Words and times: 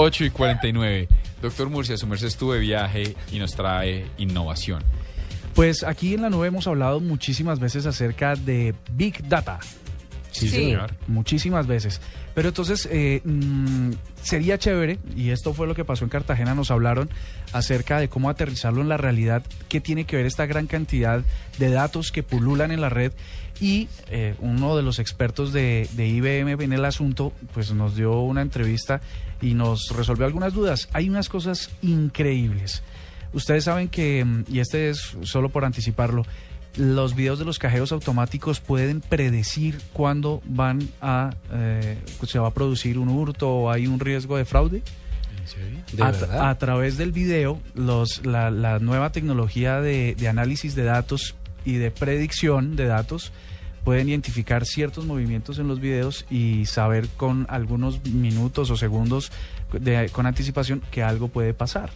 8 0.00 0.24
y 0.24 0.30
49. 0.30 1.08
Doctor 1.42 1.68
Murcia, 1.68 1.96
su 1.98 2.06
merced 2.06 2.28
estuvo 2.28 2.54
de 2.54 2.60
viaje 2.60 3.14
y 3.30 3.38
nos 3.38 3.54
trae 3.54 4.06
innovación. 4.16 4.82
Pues 5.54 5.84
aquí 5.84 6.14
en 6.14 6.22
la 6.22 6.30
nube 6.30 6.48
hemos 6.48 6.66
hablado 6.66 7.00
muchísimas 7.00 7.60
veces 7.60 7.84
acerca 7.84 8.34
de 8.34 8.74
Big 8.92 9.28
Data. 9.28 9.60
Sí, 10.30 10.48
señor. 10.48 10.94
Muchísimas 11.06 11.66
veces. 11.66 12.00
Pero 12.34 12.48
entonces 12.48 12.88
eh, 12.90 13.20
mm, 13.24 13.90
sería 14.22 14.56
chévere, 14.56 14.98
y 15.14 15.30
esto 15.30 15.52
fue 15.52 15.66
lo 15.66 15.74
que 15.74 15.84
pasó 15.84 16.04
en 16.04 16.10
Cartagena, 16.10 16.54
nos 16.54 16.70
hablaron 16.70 17.10
acerca 17.52 17.98
de 17.98 18.08
cómo 18.08 18.30
aterrizarlo 18.30 18.80
en 18.80 18.88
la 18.88 18.96
realidad, 18.96 19.42
qué 19.68 19.82
tiene 19.82 20.04
que 20.04 20.16
ver 20.16 20.24
esta 20.24 20.46
gran 20.46 20.66
cantidad 20.66 21.22
de 21.58 21.70
datos 21.70 22.10
que 22.10 22.22
pululan 22.22 22.70
en 22.70 22.80
la 22.80 22.88
red. 22.88 23.12
Y 23.60 23.88
eh, 24.08 24.34
uno 24.38 24.76
de 24.76 24.82
los 24.82 24.98
expertos 24.98 25.52
de, 25.52 25.86
de 25.92 26.06
IBM 26.06 26.62
en 26.62 26.72
el 26.72 26.86
asunto, 26.86 27.34
pues 27.52 27.72
nos 27.72 27.94
dio 27.94 28.20
una 28.20 28.40
entrevista 28.40 29.02
y 29.40 29.54
nos 29.54 29.90
resolvió 29.94 30.26
algunas 30.26 30.52
dudas. 30.52 30.88
Hay 30.92 31.08
unas 31.08 31.28
cosas 31.28 31.70
increíbles. 31.82 32.82
Ustedes 33.32 33.64
saben 33.64 33.88
que, 33.88 34.24
mm, 34.24 34.44
y 34.48 34.60
este 34.60 34.90
es 34.90 35.16
solo 35.22 35.48
por 35.48 35.64
anticiparlo, 35.64 36.24
los 36.76 37.14
videos 37.14 37.38
de 37.38 37.44
los 37.44 37.58
cajeros 37.58 37.92
automáticos 37.92 38.60
pueden 38.60 39.00
predecir 39.00 39.80
cuándo 39.92 40.40
van 40.44 40.88
a 41.00 41.34
eh, 41.52 41.98
se 42.26 42.38
va 42.38 42.48
a 42.48 42.54
producir 42.54 42.98
un 42.98 43.08
hurto 43.08 43.48
o 43.48 43.70
hay 43.70 43.86
un 43.86 43.98
riesgo 43.98 44.36
de 44.36 44.44
fraude. 44.44 44.82
¿De 45.92 46.02
a, 46.02 46.50
a 46.50 46.58
través 46.58 46.96
del 46.96 47.10
video, 47.10 47.60
los, 47.74 48.24
la, 48.24 48.52
la 48.52 48.78
nueva 48.78 49.10
tecnología 49.10 49.80
de, 49.80 50.14
de 50.14 50.28
análisis 50.28 50.76
de 50.76 50.84
datos 50.84 51.34
y 51.64 51.74
de 51.74 51.90
predicción 51.90 52.76
de 52.76 52.86
datos 52.86 53.32
pueden 53.84 54.08
identificar 54.08 54.64
ciertos 54.66 55.06
movimientos 55.06 55.58
en 55.58 55.68
los 55.68 55.80
videos 55.80 56.26
y 56.30 56.66
saber 56.66 57.08
con 57.16 57.46
algunos 57.48 58.04
minutos 58.04 58.70
o 58.70 58.76
segundos 58.76 59.32
de- 59.72 60.08
con 60.10 60.26
anticipación 60.26 60.82
que 60.90 61.02
algo 61.02 61.28
puede 61.28 61.54
pasar. 61.54 61.90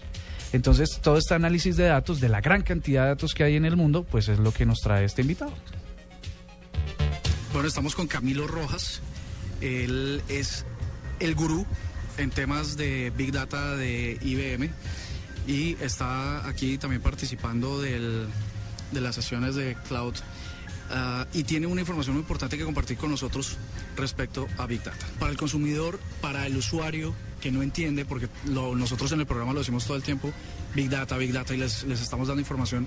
Entonces, 0.52 1.00
todo 1.02 1.18
este 1.18 1.34
análisis 1.34 1.76
de 1.76 1.84
datos, 1.84 2.20
de 2.20 2.28
la 2.28 2.40
gran 2.40 2.62
cantidad 2.62 3.02
de 3.02 3.08
datos 3.08 3.34
que 3.34 3.42
hay 3.44 3.56
en 3.56 3.64
el 3.64 3.76
mundo, 3.76 4.04
pues 4.04 4.28
es 4.28 4.38
lo 4.38 4.52
que 4.52 4.64
nos 4.66 4.80
trae 4.80 5.04
este 5.04 5.22
invitado. 5.22 5.52
Bueno, 7.52 7.68
estamos 7.68 7.94
con 7.94 8.06
Camilo 8.06 8.46
Rojas. 8.46 9.00
Él 9.60 10.22
es 10.28 10.64
el 11.20 11.34
gurú 11.34 11.64
en 12.18 12.30
temas 12.30 12.76
de 12.76 13.12
Big 13.16 13.32
Data 13.32 13.76
de 13.76 14.18
IBM 14.22 14.70
y 15.46 15.76
está 15.80 16.46
aquí 16.48 16.78
también 16.78 17.02
participando 17.02 17.80
del- 17.80 18.26
de 18.92 19.00
las 19.00 19.14
sesiones 19.14 19.54
de 19.54 19.76
Cloud. 19.88 20.14
Ah, 20.90 21.26
y 21.32 21.44
tiene 21.44 21.66
una 21.66 21.80
información 21.80 22.14
muy 22.14 22.22
importante 22.22 22.58
que 22.58 22.64
compartir 22.64 22.96
con 22.96 23.10
nosotros 23.10 23.56
respecto 23.96 24.46
a 24.58 24.66
Big 24.66 24.82
Data. 24.82 25.06
Para 25.18 25.32
el 25.32 25.38
consumidor, 25.38 25.98
para 26.20 26.46
el 26.46 26.56
usuario 26.56 27.14
que 27.40 27.50
no 27.50 27.62
entiende, 27.62 28.04
porque 28.04 28.28
nosotros 28.46 29.12
en 29.12 29.20
el 29.20 29.26
programa 29.26 29.52
lo 29.52 29.60
decimos 29.60 29.84
todo 29.86 29.96
el 29.96 30.02
tiempo, 30.02 30.32
Big 30.74 30.88
Data, 30.88 31.16
Big 31.16 31.32
Data, 31.32 31.54
y 31.54 31.58
les, 31.58 31.84
les 31.84 32.00
estamos 32.00 32.28
dando 32.28 32.40
información. 32.40 32.86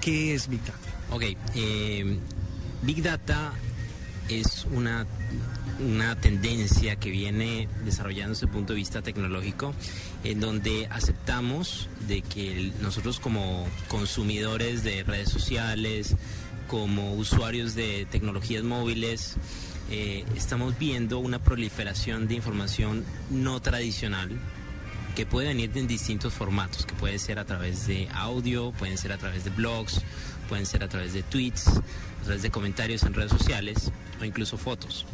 ¿Qué 0.00 0.34
es 0.34 0.48
Big 0.48 0.60
Data? 0.60 0.78
Ok, 1.10 1.24
eh, 1.54 2.18
Big 2.82 3.02
Data 3.02 3.52
es 4.28 4.66
una, 4.72 5.06
una 5.80 6.20
tendencia 6.20 6.96
que 6.96 7.10
viene 7.10 7.68
desarrollándose 7.84 8.40
desde 8.40 8.46
el 8.46 8.52
punto 8.52 8.72
de 8.74 8.78
vista 8.78 9.02
tecnológico, 9.02 9.74
en 10.24 10.40
donde 10.40 10.86
aceptamos 10.90 11.88
de 12.06 12.22
que 12.22 12.72
nosotros 12.82 13.20
como 13.20 13.66
consumidores 13.88 14.84
de 14.84 15.02
redes 15.02 15.30
sociales, 15.30 16.16
como 16.68 17.14
usuarios 17.14 17.74
de 17.74 18.06
tecnologías 18.10 18.62
móviles, 18.62 19.36
eh, 19.90 20.24
estamos 20.36 20.78
viendo 20.78 21.18
una 21.18 21.38
proliferación 21.38 22.28
de 22.28 22.34
información 22.34 23.04
no 23.30 23.60
tradicional 23.60 24.38
que 25.16 25.26
puede 25.26 25.48
venir 25.48 25.72
en 25.74 25.88
distintos 25.88 26.34
formatos, 26.34 26.86
que 26.86 26.94
puede 26.94 27.18
ser 27.18 27.38
a 27.38 27.44
través 27.44 27.86
de 27.88 28.08
audio, 28.14 28.70
pueden 28.72 28.98
ser 28.98 29.12
a 29.12 29.18
través 29.18 29.44
de 29.44 29.50
blogs, 29.50 30.02
pueden 30.48 30.66
ser 30.66 30.84
a 30.84 30.88
través 30.88 31.12
de 31.12 31.22
tweets, 31.22 31.66
a 31.66 32.24
través 32.24 32.42
de 32.42 32.50
comentarios 32.50 33.02
en 33.02 33.14
redes 33.14 33.32
sociales 33.32 33.90
o 34.20 34.24
incluso 34.24 34.58
fotos. 34.58 35.06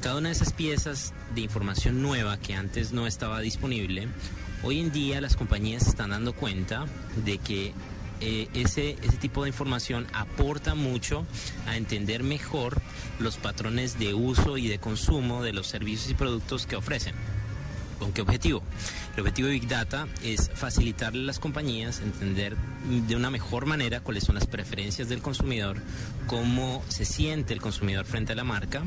Cada 0.00 0.16
una 0.16 0.30
de 0.30 0.34
esas 0.34 0.52
piezas 0.52 1.12
de 1.34 1.42
información 1.42 2.02
nueva 2.02 2.38
que 2.38 2.54
antes 2.54 2.92
no 2.92 3.06
estaba 3.06 3.40
disponible, 3.40 4.08
hoy 4.62 4.80
en 4.80 4.90
día 4.90 5.20
las 5.20 5.36
compañías 5.36 5.86
están 5.86 6.10
dando 6.10 6.32
cuenta 6.32 6.86
de 7.24 7.38
que 7.38 7.72
eh, 8.24 8.48
ese, 8.54 8.96
ese 9.02 9.16
tipo 9.16 9.42
de 9.42 9.48
información 9.48 10.06
aporta 10.12 10.76
mucho 10.76 11.26
a 11.66 11.76
entender 11.76 12.22
mejor 12.22 12.80
los 13.18 13.36
patrones 13.36 13.98
de 13.98 14.14
uso 14.14 14.58
y 14.58 14.68
de 14.68 14.78
consumo 14.78 15.42
de 15.42 15.52
los 15.52 15.66
servicios 15.66 16.08
y 16.08 16.14
productos 16.14 16.66
que 16.66 16.76
ofrecen. 16.76 17.16
¿Con 17.98 18.12
qué 18.12 18.22
objetivo? 18.22 18.62
El 19.14 19.20
objetivo 19.20 19.48
de 19.48 19.54
Big 19.54 19.66
Data 19.68 20.06
es 20.22 20.50
facilitarle 20.54 21.22
a 21.22 21.26
las 21.26 21.40
compañías 21.40 22.00
entender 22.00 22.56
de 23.08 23.16
una 23.16 23.30
mejor 23.30 23.66
manera 23.66 24.00
cuáles 24.00 24.22
son 24.22 24.36
las 24.36 24.46
preferencias 24.46 25.08
del 25.08 25.20
consumidor, 25.20 25.78
cómo 26.28 26.84
se 26.88 27.04
siente 27.04 27.54
el 27.54 27.60
consumidor 27.60 28.04
frente 28.04 28.32
a 28.32 28.36
la 28.36 28.44
marca 28.44 28.82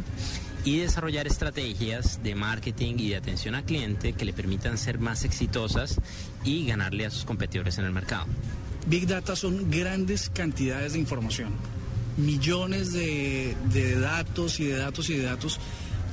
y 0.64 0.80
desarrollar 0.80 1.28
estrategias 1.28 2.24
de 2.24 2.36
marketing 2.36 2.96
y 2.98 3.10
de 3.10 3.18
atención 3.18 3.56
al 3.56 3.66
cliente 3.66 4.14
que 4.14 4.26
le 4.26 4.34
permitan 4.34 4.78
ser 4.78 5.00
más 5.00 5.26
exitosas 5.26 6.00
y 6.46 6.66
ganarle 6.66 7.06
a 7.06 7.12
sus 7.12 7.26
competidores 7.26 7.78
en 7.78 7.86
el 7.86 7.92
mercado. 7.92 8.26
Big 8.88 9.08
Data 9.08 9.36
son 9.36 9.72
grandes 9.72 10.30
cantidades 10.30 10.94
de 10.94 11.00
información, 11.00 11.50
millones 12.18 12.94
de, 12.94 13.56
de 13.72 14.00
datos 14.00 14.60
y 14.60 14.66
de 14.66 14.78
datos 14.78 15.10
y 15.10 15.18
de 15.18 15.24
datos. 15.24 15.60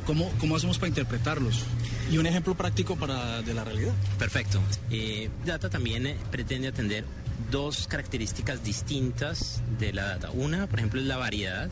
¿Cómo, 0.06 0.32
¿Cómo 0.40 0.56
hacemos 0.56 0.78
para 0.78 0.88
interpretarlos? 0.88 1.64
Y 2.10 2.18
un 2.18 2.26
ejemplo 2.26 2.56
práctico 2.56 2.96
para, 2.96 3.42
de 3.42 3.54
la 3.54 3.64
realidad. 3.64 3.92
Perfecto. 4.18 4.60
Eh, 4.90 5.30
data 5.46 5.70
también 5.70 6.06
eh, 6.06 6.16
pretende 6.30 6.68
atender 6.68 7.04
dos 7.50 7.86
características 7.86 8.64
distintas 8.64 9.62
de 9.78 9.92
la 9.92 10.04
data. 10.04 10.30
Una, 10.32 10.66
por 10.66 10.80
ejemplo, 10.80 11.00
es 11.00 11.06
la 11.06 11.18
variedad. 11.18 11.70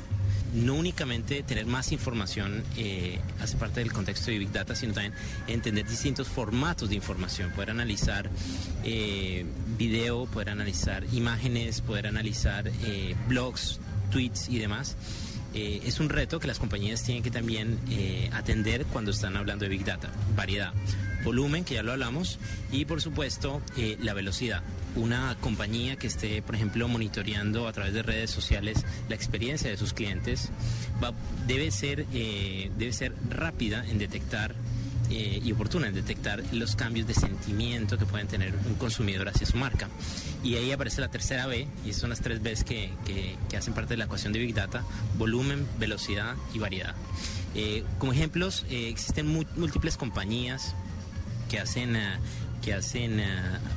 No 0.54 0.74
únicamente 0.74 1.42
tener 1.42 1.66
más 1.66 1.92
información 1.92 2.64
eh, 2.76 3.18
hace 3.40 3.56
parte 3.56 3.80
del 3.80 3.92
contexto 3.92 4.30
de 4.30 4.38
Big 4.38 4.52
Data, 4.52 4.74
sino 4.74 4.92
también 4.92 5.14
entender 5.46 5.86
distintos 5.86 6.28
formatos 6.28 6.88
de 6.88 6.96
información, 6.96 7.52
poder 7.52 7.70
analizar 7.70 8.28
eh, 8.84 9.44
video, 9.78 10.26
poder 10.26 10.50
analizar 10.50 11.04
imágenes, 11.12 11.80
poder 11.80 12.08
analizar 12.08 12.66
eh, 12.66 13.14
blogs, 13.28 13.80
tweets 14.10 14.48
y 14.48 14.58
demás. 14.58 14.96
Es 15.52 15.98
un 15.98 16.10
reto 16.10 16.38
que 16.38 16.46
las 16.46 16.60
compañías 16.60 17.02
tienen 17.02 17.24
que 17.24 17.30
también 17.32 17.76
atender 18.32 18.86
cuando 18.86 19.10
están 19.10 19.36
hablando 19.36 19.64
de 19.64 19.68
Big 19.68 19.84
Data. 19.84 20.08
Variedad, 20.36 20.72
volumen, 21.24 21.64
que 21.64 21.74
ya 21.74 21.82
lo 21.82 21.92
hablamos, 21.92 22.38
y 22.72 22.84
por 22.84 23.00
supuesto 23.00 23.60
eh, 23.76 23.96
la 24.00 24.14
velocidad. 24.14 24.62
Una 24.96 25.36
compañía 25.40 25.96
que 25.96 26.08
esté, 26.08 26.42
por 26.42 26.54
ejemplo, 26.56 26.88
monitoreando 26.88 27.68
a 27.68 27.72
través 27.72 27.94
de 27.94 28.02
redes 28.02 28.30
sociales 28.30 28.84
la 29.08 29.14
experiencia 29.14 29.70
de 29.70 29.76
sus 29.76 29.92
clientes 29.92 30.50
va- 31.02 31.12
debe, 31.46 31.70
ser, 31.70 32.06
eh, 32.12 32.70
debe 32.76 32.92
ser 32.92 33.12
rápida 33.28 33.84
en 33.88 33.98
detectar 33.98 34.54
eh, 35.12 35.40
y 35.44 35.50
oportuna 35.50 35.88
en 35.88 35.94
detectar 35.94 36.40
los 36.52 36.76
cambios 36.76 37.06
de 37.08 37.14
sentimiento 37.14 37.98
que 37.98 38.06
pueden 38.06 38.28
tener 38.28 38.54
un 38.66 38.74
consumidor 38.76 39.28
hacia 39.28 39.44
su 39.44 39.56
marca. 39.56 39.88
Y 40.44 40.54
ahí 40.54 40.70
aparece 40.70 41.00
la 41.00 41.08
tercera 41.08 41.46
B, 41.48 41.66
y 41.84 41.92
son 41.94 42.10
las 42.10 42.20
tres 42.20 42.40
Bs 42.42 42.62
que, 42.64 42.90
que- 43.04 43.36
que 43.48 43.56
hacen 43.56 43.74
parte 43.74 43.94
de 43.94 43.96
la 43.98 44.04
ecuación 44.04 44.32
de 44.32 44.38
Big 44.38 44.54
Data, 44.54 44.84
volumen, 45.18 45.66
velocidad 45.80 46.34
y 46.54 46.60
variedad. 46.60 46.94
Eh, 47.56 47.82
como 47.98 48.12
ejemplos, 48.12 48.64
eh, 48.70 48.88
existen 48.88 49.26
múltiples 49.56 49.96
compañías 49.96 50.74
que 51.50 51.58
hacen, 51.58 51.96
eh, 51.96 52.18
que 52.62 52.72
hacen 52.72 53.18
eh, 53.18 53.26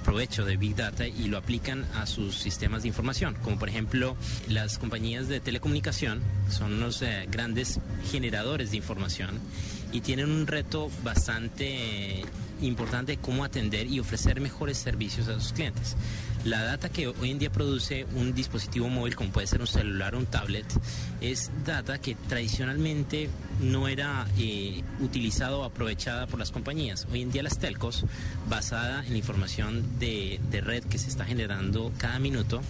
provecho 0.04 0.46
de 0.46 0.58
Big 0.58 0.76
Data 0.76 1.08
y 1.08 1.28
lo 1.28 1.38
aplican 1.38 1.86
a 1.96 2.06
sus 2.06 2.36
sistemas 2.36 2.84
de 2.84 2.90
información, 2.90 3.36
como 3.44 3.58
por 3.58 3.68
ejemplo 3.68 4.16
las 4.48 4.78
compañías 4.78 5.28
de 5.28 5.40
telecomunicación, 5.40 6.22
son 6.50 6.74
unos 6.74 7.02
eh, 7.02 7.28
grandes 7.30 7.80
generadores 8.12 8.72
de 8.72 8.78
información 8.78 9.40
y 9.92 10.02
tienen 10.02 10.30
un 10.30 10.46
reto 10.46 10.92
bastante 11.04 12.24
importante 12.62 13.14
de 13.14 13.18
cómo 13.18 13.44
atender 13.44 13.88
y 13.88 14.00
ofrecer 14.00 14.40
mejores 14.40 14.78
servicios 14.78 15.28
a 15.28 15.40
sus 15.40 15.54
clientes. 15.54 15.96
La 16.46 16.62
data 16.62 16.90
que 16.90 17.08
hoy 17.08 17.32
en 17.32 17.40
día 17.40 17.50
produce 17.50 18.06
un 18.16 18.34
dispositivo 18.34 18.90
móvil, 18.90 19.16
como 19.16 19.32
puede 19.32 19.48
ser 19.48 19.62
un 19.62 19.68
celular 19.68 20.14
o 20.14 20.18
un 20.18 20.26
tablet, 20.26 20.66
es 21.22 21.50
data 21.66 22.00
que 22.00 22.16
tradicionalmente 22.16 23.30
no 23.62 23.88
era 23.88 24.28
eh, 24.38 24.84
utilizada 25.00 25.56
o 25.56 25.64
aprovechada 25.64 26.28
por 26.28 26.40
las 26.40 26.52
compañías. 26.52 27.08
Hoy 27.14 27.22
en 27.22 27.32
día 27.32 27.44
las 27.44 27.60
telcos, 27.60 28.06
basada 28.50 29.06
en 29.06 29.14
la 29.14 29.18
información 29.18 30.00
de, 30.00 30.42
red 30.52 30.84
que 30.84 30.98
se 30.98 31.08
está 31.08 31.24
generando 31.24 31.94
cada 31.98 32.20
minuto, 32.20 32.62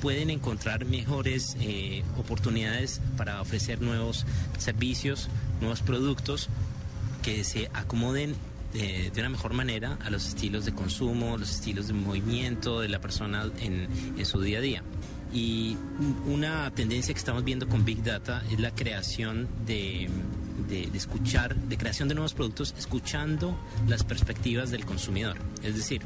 pueden 0.00 0.30
encontrar 0.30 0.84
mejores 0.84 1.56
eh, 1.60 2.04
oportunidades 2.18 3.00
para 3.16 3.40
ofrecer 3.40 3.82
nuevos 3.82 4.24
servicios, 4.58 5.28
nuevos 5.60 5.82
productos 5.82 6.48
que 7.24 7.42
se 7.42 7.70
acomoden 7.74 8.36
eh, 8.78 9.10
de 9.12 9.20
una 9.20 9.30
mejor 9.30 9.54
manera 9.54 9.98
a 10.04 10.10
los 10.10 10.26
estilos 10.28 10.66
de 10.66 10.74
consumo, 10.74 11.38
los 11.38 11.50
estilos 11.50 11.88
de 11.88 11.94
movimiento 11.94 12.80
de 12.80 12.88
la 12.88 13.00
persona 13.00 13.50
en, 13.58 13.88
su 14.26 14.40
día 14.40 14.58
a 14.58 14.60
día. 14.60 14.82
Y 15.32 15.78
una 16.26 16.70
tendencia 16.74 17.14
que 17.14 17.18
estamos 17.18 17.42
viendo 17.42 17.66
con 17.68 17.84
Big 17.84 18.02
Data 18.02 18.42
es 18.50 18.60
la 18.60 18.74
creación 18.74 19.48
de, 19.64 20.10
de 20.68 20.90
escuchar, 20.94 21.56
de 21.56 21.78
creación 21.78 22.08
de 22.08 22.14
nuevos 22.14 22.34
productos, 22.34 22.74
escuchando 22.76 23.58
las 23.88 24.04
perspectivas 24.04 24.70
del 24.70 24.84
consumidor. 24.84 25.38
Es 25.62 25.74
decir, 25.74 26.02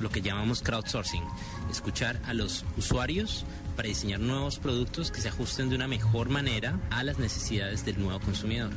lo 0.00 0.10
que 0.10 0.20
llamamos 0.20 0.62
crowdsourcing, 0.62 1.22
escuchar 1.70 2.20
a 2.26 2.34
los 2.34 2.64
usuarios 2.76 3.44
para 3.76 3.88
diseñar 3.88 4.20
nuevos 4.20 4.58
productos 4.58 5.10
que 5.10 5.20
se 5.20 5.28
ajusten 5.28 5.68
de 5.68 5.76
una 5.76 5.88
mejor 5.88 6.28
manera 6.28 6.80
a 6.90 7.04
las 7.04 7.18
necesidades 7.18 7.84
del 7.84 8.00
nuevo 8.00 8.20
consumidor. 8.20 8.70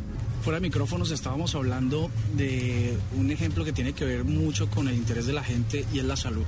Fuera 0.48 0.62
de 0.62 0.68
micrófonos 0.68 1.12
estábamos 1.12 1.56
hablando 1.56 2.10
de 2.38 2.98
un 3.18 3.30
ejemplo 3.32 3.66
que 3.66 3.74
tiene 3.74 3.92
que 3.92 4.06
ver 4.06 4.24
mucho 4.24 4.70
con 4.70 4.88
el 4.88 4.96
interés 4.96 5.26
de 5.26 5.34
la 5.34 5.44
gente 5.44 5.86
y 5.92 6.00
es 6.00 6.06
la 6.06 6.16
salud. 6.16 6.46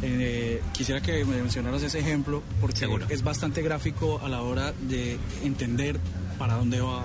Eh, 0.00 0.62
quisiera 0.72 1.02
que 1.02 1.22
me 1.26 1.36
mencionaras 1.36 1.82
ese 1.82 1.98
ejemplo 1.98 2.42
porque 2.62 2.78
Seguro. 2.78 3.04
es 3.10 3.22
bastante 3.22 3.60
gráfico 3.60 4.22
a 4.24 4.30
la 4.30 4.40
hora 4.40 4.72
de 4.88 5.18
entender 5.44 6.00
para 6.38 6.54
dónde 6.54 6.80
va. 6.80 7.04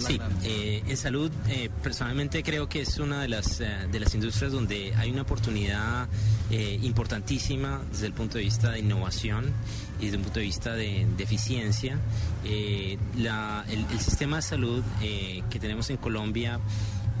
Sí, 0.00 0.18
eh, 0.44 0.82
en 0.86 0.96
salud 0.96 1.30
eh, 1.48 1.68
personalmente 1.82 2.42
creo 2.42 2.68
que 2.68 2.80
es 2.82 2.98
una 2.98 3.20
de 3.22 3.28
las, 3.28 3.60
eh, 3.60 3.68
de 3.90 4.00
las 4.00 4.14
industrias 4.14 4.52
donde 4.52 4.94
hay 4.96 5.10
una 5.10 5.22
oportunidad 5.22 6.08
eh, 6.50 6.78
importantísima 6.82 7.82
desde 7.92 8.06
el 8.06 8.12
punto 8.12 8.38
de 8.38 8.44
vista 8.44 8.70
de 8.70 8.80
innovación 8.80 9.52
y 10.00 10.04
desde 10.06 10.16
un 10.16 10.22
punto 10.24 10.38
de 10.40 10.46
vista 10.46 10.74
de, 10.74 11.06
de 11.16 11.24
eficiencia. 11.24 11.98
Eh, 12.44 12.98
la- 13.18 13.64
el, 13.68 13.84
el 13.90 14.00
sistema 14.00 14.36
de 14.36 14.42
salud 14.42 14.82
eh, 15.02 15.42
que 15.50 15.58
tenemos 15.60 15.90
en 15.90 15.96
Colombia 15.98 16.58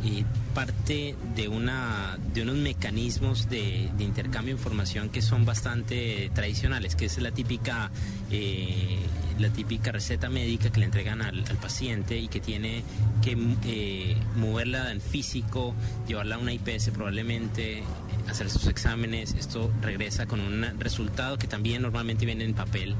eh, 0.02 0.24
parte 0.54 1.14
de, 1.36 1.48
una, 1.48 2.18
de 2.32 2.42
unos 2.42 2.56
mecanismos 2.56 3.50
de, 3.50 3.90
de 3.98 4.04
intercambio 4.04 4.54
de 4.54 4.58
información 4.58 5.10
que 5.10 5.20
son 5.20 5.44
bastante 5.44 6.30
tradicionales, 6.34 6.96
que 6.96 7.04
es 7.04 7.18
la 7.18 7.30
típica, 7.32 7.90
eh, 8.30 8.98
la 9.40 9.48
típica 9.50 9.90
receta 9.90 10.28
médica 10.28 10.70
que 10.70 10.80
le 10.80 10.86
entregan 10.86 11.22
al, 11.22 11.44
al 11.48 11.56
paciente 11.56 12.18
y 12.18 12.28
que 12.28 12.40
tiene 12.40 12.82
que 13.22 13.36
eh, 13.64 14.16
moverla 14.36 14.92
en 14.92 15.00
físico, 15.00 15.74
llevarla 16.06 16.36
a 16.36 16.38
una 16.38 16.52
IPS 16.52 16.90
probablemente, 16.90 17.82
hacer 18.28 18.50
sus 18.50 18.66
exámenes, 18.66 19.34
esto 19.34 19.70
regresa 19.82 20.26
con 20.26 20.40
un 20.40 20.78
resultado 20.78 21.38
que 21.38 21.46
también 21.46 21.82
normalmente 21.82 22.26
viene 22.26 22.44
en 22.44 22.54
papel 22.54 22.94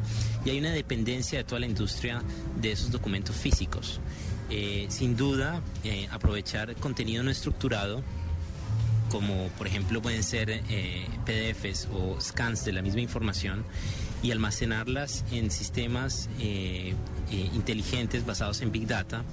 y 0.44 0.50
hay 0.50 0.58
una 0.58 0.70
dependencia 0.70 1.38
de 1.38 1.44
toda 1.44 1.60
la 1.60 1.66
industria 1.66 2.22
de 2.60 2.72
esos 2.72 2.90
documentos 2.90 3.36
físicos. 3.36 4.00
Eh, 4.50 4.86
sin 4.88 5.16
duda, 5.16 5.62
eh, 5.84 6.08
aprovechar 6.10 6.74
contenido 6.76 7.22
no 7.22 7.30
estructurado, 7.30 8.02
como 9.08 9.48
por 9.58 9.66
ejemplo 9.66 10.02
pueden 10.02 10.24
ser 10.24 10.50
eh, 10.50 11.06
PDFs 11.24 11.88
o 11.92 12.20
scans 12.20 12.64
de 12.64 12.72
la 12.72 12.82
misma 12.82 13.00
información, 13.00 13.64
y 14.22 14.30
almacenarlas 14.30 15.24
en 15.32 15.50
sistemas 15.50 16.28
eh, 16.38 16.94
eh, 17.30 17.50
inteligentes 17.54 18.26
basados 18.26 18.60
en 18.60 18.72
Big 18.72 18.86
Data, 18.86 19.24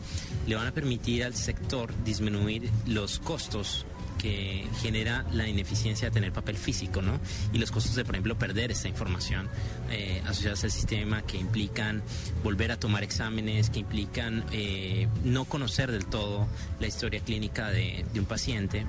le 0.48 0.56
van 0.56 0.68
a 0.68 0.72
permitir 0.72 1.24
al 1.24 1.36
sector 1.36 1.94
disminuir 2.04 2.69
los 2.86 3.19
costos 3.19 3.86
que 4.17 4.67
genera 4.81 5.25
la 5.31 5.47
ineficiencia 5.47 6.09
de 6.09 6.13
tener 6.13 6.31
papel 6.31 6.57
físico, 6.57 7.01
¿no? 7.01 7.19
Y 7.53 7.57
los 7.57 7.71
costos 7.71 7.95
de, 7.95 8.03
por 8.03 8.15
ejemplo, 8.15 8.37
perder 8.37 8.71
esta 8.71 8.87
información 8.87 9.49
eh, 9.91 10.21
asociadas 10.25 10.63
al 10.63 10.71
sistema 10.71 11.21
que 11.21 11.37
implican 11.37 12.03
volver 12.43 12.71
a 12.71 12.79
tomar 12.79 13.03
exámenes, 13.03 13.69
que 13.69 13.79
implican 13.79 14.43
eh, 14.51 15.07
no 15.23 15.45
conocer 15.45 15.91
del 15.91 16.05
todo 16.05 16.47
la 16.79 16.87
historia 16.87 17.19
clínica 17.21 17.69
de, 17.69 18.05
de 18.13 18.19
un 18.19 18.25
paciente. 18.25 18.85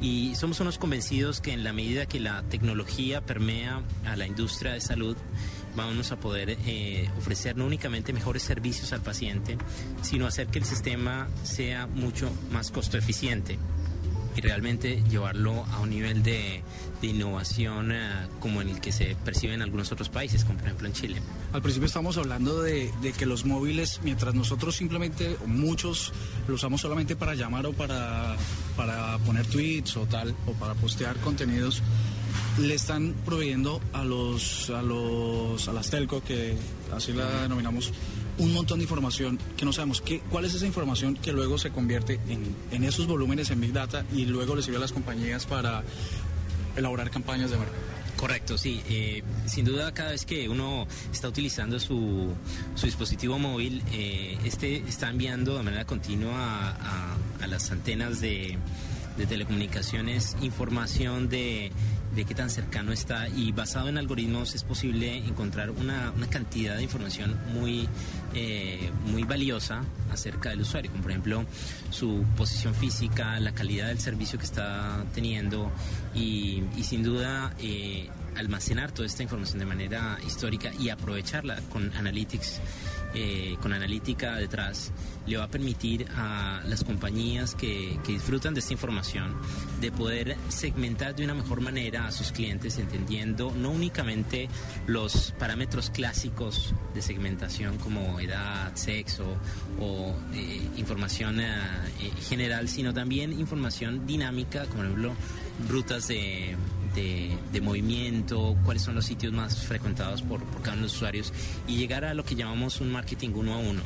Y 0.00 0.34
somos 0.34 0.60
unos 0.60 0.78
convencidos 0.78 1.40
que 1.40 1.52
en 1.52 1.64
la 1.64 1.72
medida 1.72 2.06
que 2.06 2.20
la 2.20 2.42
tecnología 2.42 3.20
permea 3.20 3.82
a 4.04 4.16
la 4.16 4.26
industria 4.26 4.72
de 4.72 4.80
salud, 4.80 5.16
vamos 5.76 6.12
a 6.12 6.16
poder 6.16 6.56
eh, 6.66 7.08
ofrecer 7.18 7.56
no 7.56 7.66
únicamente 7.66 8.12
mejores 8.12 8.42
servicios 8.42 8.92
al 8.92 9.02
paciente, 9.02 9.56
sino 10.02 10.26
hacer 10.26 10.48
que 10.48 10.58
el 10.58 10.64
sistema 10.64 11.28
sea 11.42 11.86
mucho 11.86 12.30
más 12.50 12.70
costo 12.70 12.98
eficiente 12.98 13.58
y 14.36 14.40
realmente 14.40 15.02
llevarlo 15.08 15.64
a 15.66 15.80
un 15.80 15.90
nivel 15.90 16.22
de, 16.22 16.62
de 17.00 17.06
innovación 17.06 17.92
eh, 17.92 18.28
como 18.38 18.62
en 18.62 18.68
el 18.68 18.80
que 18.80 18.92
se 18.92 19.16
percibe 19.24 19.54
en 19.54 19.62
algunos 19.62 19.90
otros 19.92 20.08
países, 20.08 20.44
como 20.44 20.58
por 20.58 20.68
ejemplo 20.68 20.86
en 20.86 20.92
Chile. 20.92 21.22
Al 21.52 21.62
principio 21.62 21.86
estamos 21.86 22.16
hablando 22.18 22.62
de, 22.62 22.92
de 23.02 23.12
que 23.12 23.26
los 23.26 23.44
móviles, 23.44 24.00
mientras 24.02 24.34
nosotros 24.34 24.76
simplemente, 24.76 25.36
o 25.42 25.46
muchos 25.46 26.12
lo 26.48 26.54
usamos 26.54 26.80
solamente 26.80 27.16
para 27.16 27.34
llamar 27.34 27.66
o 27.66 27.72
para, 27.72 28.36
para 28.76 29.18
poner 29.18 29.46
tweets 29.46 29.96
o 29.96 30.06
tal, 30.06 30.34
o 30.46 30.52
para 30.52 30.74
postear 30.74 31.16
contenidos, 31.16 31.82
le 32.58 32.74
están 32.74 33.14
proveyendo 33.24 33.80
a 33.92 34.04
los 34.04 34.70
a 34.70 34.82
los 34.82 35.68
a 35.68 35.72
las 35.72 35.90
telco 35.90 36.22
que 36.22 36.56
así 36.92 37.12
la 37.12 37.42
denominamos 37.42 37.92
un 38.38 38.52
montón 38.52 38.78
de 38.78 38.84
información 38.84 39.38
que 39.56 39.64
no 39.64 39.72
sabemos 39.72 40.00
qué, 40.00 40.20
cuál 40.30 40.44
es 40.44 40.54
esa 40.54 40.66
información 40.66 41.14
que 41.16 41.32
luego 41.32 41.58
se 41.58 41.70
convierte 41.70 42.20
en, 42.28 42.54
en 42.70 42.84
esos 42.84 43.06
volúmenes 43.06 43.50
en 43.50 43.60
Big 43.60 43.72
Data 43.72 44.04
y 44.14 44.24
luego 44.26 44.54
le 44.56 44.62
sirve 44.62 44.78
a 44.78 44.80
las 44.80 44.92
compañías 44.92 45.46
para 45.46 45.82
elaborar 46.76 47.10
campañas 47.10 47.50
de 47.50 47.58
marca. 47.58 47.72
Correcto, 48.16 48.58
sí. 48.58 48.82
Eh, 48.88 49.22
sin 49.46 49.64
duda, 49.64 49.92
cada 49.94 50.10
vez 50.10 50.26
que 50.26 50.48
uno 50.48 50.86
está 51.10 51.28
utilizando 51.28 51.80
su, 51.80 52.32
su 52.74 52.86
dispositivo 52.86 53.38
móvil, 53.38 53.82
eh, 53.92 54.36
este 54.44 54.76
está 54.86 55.08
enviando 55.08 55.56
de 55.56 55.62
manera 55.62 55.86
continua 55.86 56.34
a, 56.36 56.70
a- 56.70 57.16
a 57.44 57.46
las 57.46 57.70
antenas 57.70 58.20
de, 58.20 58.58
de 59.16 59.26
telecomunicaciones 59.26 60.36
información 60.42 61.30
de, 61.30 61.72
de 62.14 62.24
qué 62.24 62.34
tan 62.34 62.50
cercano 62.50 62.92
está 62.92 63.28
y 63.28 63.52
basado 63.52 63.88
en 63.88 63.98
algoritmos 63.98 64.54
es 64.54 64.64
posible 64.64 65.16
encontrar 65.18 65.70
una, 65.70 66.12
una 66.16 66.26
cantidad 66.28 66.76
de 66.76 66.82
información 66.82 67.38
muy, 67.52 67.88
eh, 68.34 68.90
muy 69.06 69.22
valiosa 69.22 69.82
acerca 70.12 70.50
del 70.50 70.62
usuario, 70.62 70.90
como 70.90 71.02
por 71.02 71.12
ejemplo 71.12 71.44
su 71.90 72.24
posición 72.36 72.74
física, 72.74 73.38
la 73.38 73.52
calidad 73.52 73.88
del 73.88 74.00
servicio 74.00 74.38
que 74.38 74.44
está 74.44 75.04
teniendo 75.14 75.70
y, 76.14 76.62
sin 76.82 77.02
duda 77.02 77.54
eh, 77.60 78.08
almacenar 78.36 78.90
toda 78.90 79.06
esta 79.06 79.22
información 79.22 79.60
de 79.60 79.66
manera 79.66 80.18
histórica 80.26 80.72
y 80.78 80.88
aprovecharla 80.88 81.60
con 81.70 81.92
analytics 81.94 82.60
eh, 83.14 83.56
con 83.60 83.72
analítica 83.72 84.36
detrás, 84.36 84.92
le 85.26 85.36
va 85.36 85.44
a 85.44 85.48
permitir 85.48 86.06
a 86.16 86.62
las 86.66 86.84
compañías 86.84 87.54
que, 87.54 87.98
disfrutan 88.06 88.54
de 88.54 88.60
esta 88.60 88.72
información 88.72 89.34
de 89.80 89.92
poder 89.92 90.36
segmentar 90.48 91.14
de 91.14 91.24
una 91.24 91.34
mejor 91.34 91.60
manera 91.60 92.06
a 92.06 92.12
sus 92.12 92.32
clientes, 92.32 92.78
entendiendo 92.78 93.52
no 93.54 93.70
únicamente 93.70 94.48
los 94.86 95.32
parámetros 95.38 95.90
clásicos 95.90 96.74
de 96.92 97.02
segmentación 97.02 97.78
como 97.78 98.18
edad, 98.18 98.74
sexo 98.74 99.36
o 99.78 100.14
eh, 100.34 100.68
información 100.76 101.40
eh, 101.40 101.50
general, 102.28 102.68
sino 102.68 102.92
también 102.92 103.32
información 103.32 104.06
dinámica, 104.06 104.66
como 104.66 104.78
por 104.78 104.84
ejemplo 104.86 105.14
rutas 105.68 106.08
de, 106.08 106.56
de, 106.94 107.36
de 107.52 107.60
movimiento, 107.60 108.56
cuáles 108.64 108.82
son 108.82 108.94
los 108.94 109.04
sitios 109.04 109.32
más 109.32 109.64
frecuentados 109.66 110.22
por, 110.22 110.42
por 110.44 110.62
cada 110.62 110.72
uno 110.72 110.82
de 110.82 110.88
los 110.88 110.94
usuarios 110.96 111.32
y 111.66 111.76
llegar 111.76 112.04
a 112.04 112.14
lo 112.14 112.24
que 112.24 112.34
llamamos 112.34 112.80
un 112.80 112.92
marketing 112.92 113.30
uno 113.34 113.54
a 113.54 113.58
uno. 113.58 113.82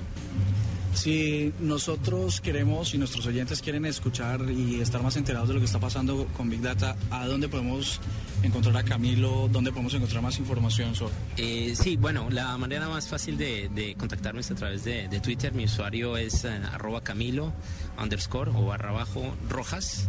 Si 0.95 1.53
nosotros 1.59 2.41
queremos 2.41 2.95
y 2.95 2.99
nuestros 2.99 3.27
oyentes 3.27 3.61
quieren 3.61 3.85
escuchar 3.85 4.49
y 4.49 4.81
estar 4.81 5.03
más 5.03 5.17
enterados 5.17 5.49
de 5.49 5.55
lo 5.55 5.61
que 5.61 5.67
está 5.67 5.81
pasando 5.81 6.27
con 6.37 6.49
Big 6.49 6.61
Data, 6.61 6.97
¿a 7.11 7.27
dónde 7.27 7.49
podemos 7.49 8.01
encontrar 8.45 8.77
a 8.77 8.85
Camilo? 8.85 9.49
¿Dónde 9.51 9.73
podemos 9.73 9.93
encontrar 9.95 10.23
más 10.23 10.39
información 10.39 10.95
sobre? 10.95 11.15
Eh, 11.37 11.75
sí, 11.75 11.97
bueno, 11.97 12.29
la 12.31 12.57
manera 12.59 12.89
más 12.89 13.09
fácil 13.09 13.37
de, 13.37 13.69
de 13.75 13.97
contactarme 13.97 14.41
es 14.41 14.53
a 14.53 14.55
través 14.55 14.85
de, 14.85 15.09
de 15.09 15.19
Twitter. 15.19 15.53
Mi 15.53 15.65
usuario 15.65 16.17
es 16.17 16.45
eh, 16.45 16.61
arroba 16.73 17.01
camilo 17.01 17.53
underscore 18.01 18.53
o 18.55 18.67
barra 18.67 18.93
bajo 18.93 19.35
rojas. 19.49 20.09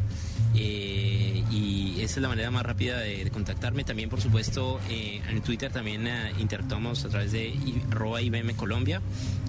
Eh, 0.56 1.44
y 1.52 2.02
esa 2.02 2.16
es 2.16 2.22
la 2.22 2.30
manera 2.30 2.52
más 2.52 2.64
rápida 2.64 3.00
de, 3.00 3.24
de 3.24 3.32
contactarme. 3.32 3.84
También, 3.84 4.10
por 4.10 4.22
supuesto, 4.22 4.80
eh, 4.90 5.22
en 5.30 5.42
Twitter 5.42 5.72
también 5.72 6.08
eh, 6.08 6.32
interactuamos 6.40 7.04
a 7.06 7.10
través 7.10 7.32
de 7.32 7.58
arroba 7.92 8.22
IBM 8.22 8.56
Colombia, 8.56 9.02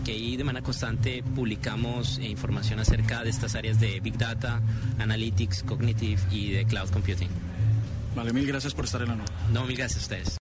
que 0.05 0.13
ahí 0.13 0.37
de 0.37 0.45
manera 0.45 0.65
constante 0.65 1.23
publicamos 1.35 2.19
información 2.19 2.81
acerca 2.81 3.23
de 3.23 3.31
estas 3.31 3.55
áreas 3.55 3.81
de 3.81 4.01
Big 4.01 4.19
Data, 4.19 4.61
Analytics, 4.99 5.63
Cognitive 5.63 6.21
y 6.31 6.53
de 6.53 6.65
Cloud 6.65 6.91
Computing. 6.91 7.29
Vale, 8.15 8.33
mil 8.33 8.47
gracias 8.47 8.73
por 8.73 8.87
estar 8.87 9.03
en 9.03 9.09
la 9.09 9.17
nota. 9.17 9.33
No, 9.53 9.67
mil 9.67 9.77
gracias 9.77 9.99
a 9.99 10.03
ustedes. 10.03 10.33